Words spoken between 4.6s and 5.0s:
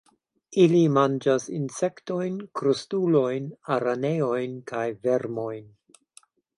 kaj